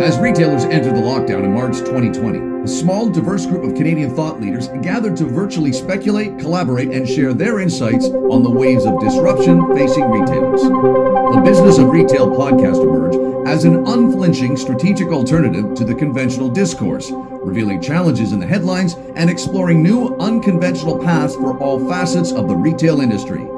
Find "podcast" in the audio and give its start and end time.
12.28-12.82